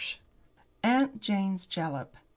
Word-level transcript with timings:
AUNT 0.83 1.21
JANE'S 1.21 1.67
JALAP. 1.67 2.15